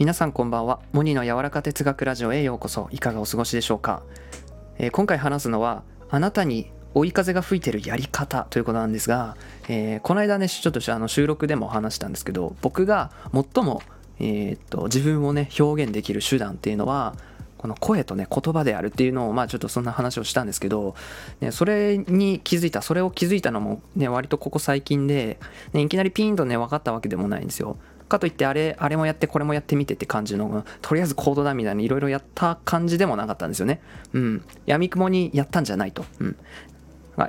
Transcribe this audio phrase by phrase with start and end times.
[0.00, 0.80] 皆さんこんばんは。
[0.92, 2.88] モニの柔らか哲学ラジオへようこそ。
[2.90, 4.02] いかがお過ごしでしょうか、
[4.78, 9.36] えー今回話すのはあなたに追い風が吹いてるやり方ということなんですが、
[9.68, 13.82] えーこの間ねちょっとあの収録でも話したんですけど僕が最も、
[14.20, 17.14] えーっと自分をね表現できる手段っていうのは
[17.58, 20.94] この声とね言葉であるっていうのをまあちょっとそんな話をしたんですけど、
[21.42, 25.38] ね、それに気づいたそれを気づいたのもね割とここ最近で、
[25.74, 27.76] ね、いきなりピンとね分かったわけでもないんですよ。
[28.10, 33.80] かといってあれあれもやってこれもやってみてって感じのとりあえずコードだみたいないろいろやった感じでもなかったんですよね。
[34.12, 34.44] うん。
[34.66, 36.04] 闇雲にやったんじゃないと。
[36.18, 36.36] うん。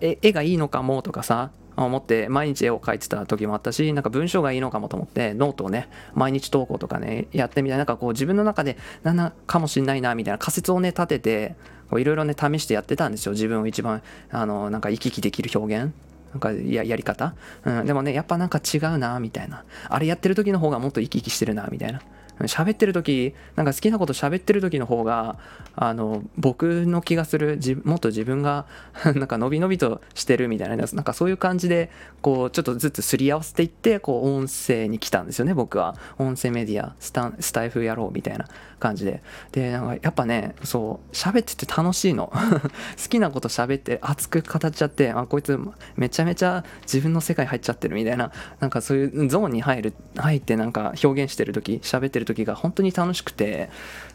[0.00, 11.54] 絵絵がいいのかもとかさ思って毎日絵を描いてた時もあったしなんか文章がいいのかもと思ってノートをね毎日投稿とかねやってみたいなんかこう自分の中でなんなかもしんないなみたいな仮説をね立てて
[11.92, 13.32] いろいろね試してやってたんですよ。
[13.32, 15.94] 自分を一番あのなんか行き来できる表現。
[16.32, 19.64] なんかややり方、うん、でもねやっぱなんか違うなみたいな。
[19.88, 22.00] あれやってる時の方がもっと生き生きしてるなみたいな。
[22.42, 25.38] 喋ってる時なんか好きなこと喋ってる時の方が
[25.74, 28.66] あの僕の気がするもっと自分が
[29.04, 35.96] なんか伸び伸びとしてるみたいななんかそういう感じでこうちょっとずつすり合わせていってこう音声に来たんですよね僕は。
[36.18, 38.46] 音声メディアスタスタイフやろうみたいな
[38.78, 39.22] 感じで。
[39.52, 42.32] でなんかやっぱねそう喋ってて楽しいの。
[43.02, 45.58] 好きなこと喋って熱く語っちゃってあこいつ
[45.96, 53.70] めちゃめちゃ自分の世界入っちゃってるみたいななんかそういうゾーンに入る入ってなんか表現してる時喋ってる時が本当に楽しくて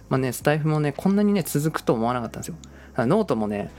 [0.09, 2.55] まあねスタエフもねこんなにね続くと思わなかったんですよ
[2.97, 3.71] ノートもね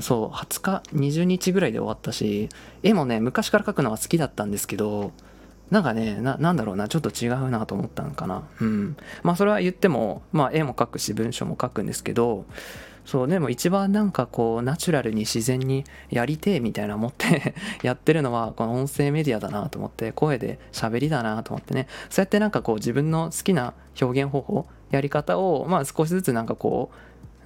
[0.00, 2.48] そう20日20日ぐらいで終わったし
[2.82, 5.12] 絵もね昔から描くのは好きだったんですけど
[5.72, 8.46] なんかねな、なんだろうな、ちょっと違うなと思ったのかな。
[8.60, 8.94] うん。
[9.22, 12.44] まあ、それは言っても、まあ、絵も描くし、文章も書くんですけど、
[13.04, 26.90] そう、でも一番なんかこう、ナチュラルに自然にやりてえみたいな思って やってるのは、この音声メディアだなと思って、声で喋りだなと思ってね、そうやってなんかこう、自分の好きな表現方法、やり方を、まあ、少しずつなんかこ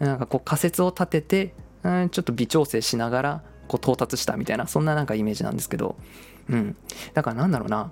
[0.01, 5.97] う、なんかこう、仮説を立てて、うん、ちょっと微調整しながら、こう、到達したみたいな、そんななんかイメージなんですけど、
[6.51, 6.77] うん。
[7.15, 7.91] だからなんだろうな、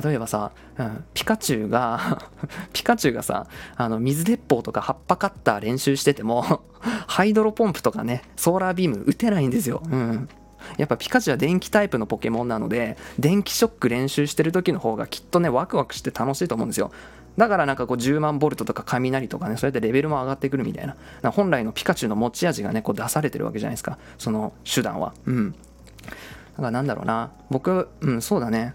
[0.00, 2.30] 例えばさ、うん、ピカチュウが
[2.72, 6.62] ピカチュウがさあの水鉄砲とか葉っぱカッター練習してても
[7.06, 10.28] ハイドロポンプとかねソーラービーム打てないんですよ、うん、
[10.76, 16.90] やっぱピカチュウは電気タイプのポケモンなので電気ショック練習してる時の方がきっとねワクワクして楽しいと思うんですよ。
[17.36, 21.30] だからなんかこう10万ボルトとか雷とかねそうやってレベルも上がってくるみたいな。
[21.30, 23.98] 本来のピカチュウの持ち味がねこう出されてるわけじゃないですか。
[24.18, 25.14] その手段は。
[25.26, 25.52] うん。
[25.52, 25.56] だ
[26.56, 27.32] からなんだろうな。
[27.50, 28.74] 僕うんそうだね。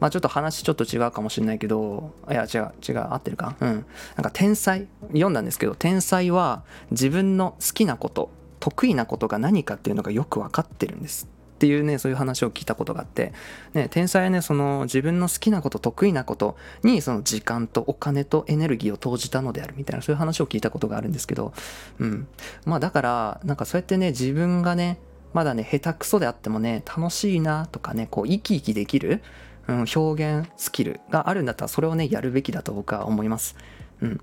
[0.00, 3.56] まあちょっと話ちょっと違うかもしれないけど、いや違う、違う、合ってるか？
[3.60, 3.68] うん。
[3.68, 8.30] なんか天才、読んだんですけど、天才は自分の好きなこと、
[8.60, 11.28] 得意なことが何かっていうのがよく分かってるんです。
[11.54, 13.32] っていうね、そういう話を聞いたことがあって、
[13.72, 21.54] ね、天才はね、その自分の好きなこと、得意なことに、その時間とお金とエネルギーを投じたのであるみたいな、そういう話を聞いたことがあるんですけど、
[21.98, 22.28] うん。
[22.66, 24.98] まあだから、なんかそうやってね、自分がね、
[25.32, 29.22] まだね、下手くそであってもね、楽しいなとかね、こう、生き生きできる、
[29.68, 33.56] うん、表現スキルがあるんだったらそれをねやるべきだと僕は思います、
[34.00, 34.20] うん、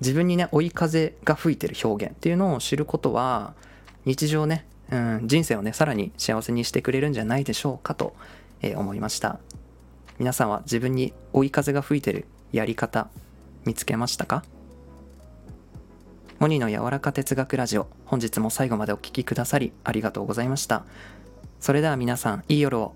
[0.00, 3.54] 自分にね追い風が吹いてる表現っていうのを知ることは
[4.06, 8.14] 日常ね、うん、人生をねさらに幸せにしてくれるんじゃないでしょうかと、
[8.62, 9.38] えー思いました。
[10.18, 13.08] 皆さんは自分に追い風が吹いてるやり方
[13.64, 14.44] 見つけましたか？
[16.38, 20.84] モニの柔らか哲学ラジオ本日も最後までお聴きくださりありがとうございました。
[21.58, 22.94] それでは皆さんいい夜を。